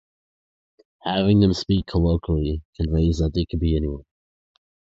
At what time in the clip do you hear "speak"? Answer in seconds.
1.53-1.85